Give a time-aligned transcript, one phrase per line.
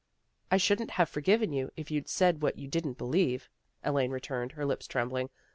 [0.51, 3.47] ""I shouldn't have forgiven you, if you'd said what you didn't believe,"
[3.83, 5.29] Elaine returned, her lips trembling.